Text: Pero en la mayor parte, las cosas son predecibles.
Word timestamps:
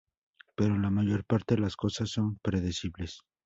Pero 0.55 0.73
en 0.73 0.81
la 0.81 0.89
mayor 0.89 1.25
parte, 1.25 1.59
las 1.59 1.75
cosas 1.75 2.09
son 2.09 2.39
predecibles. 2.41 3.19